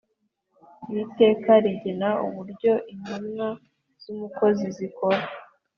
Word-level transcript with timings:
Iri 0.89 1.05
teka 1.19 1.51
rigena 1.63 2.09
uburyo 2.25 2.73
intumwa 2.93 3.47
z 4.01 4.03
abakozi 4.13 4.65
zikora 4.77 5.21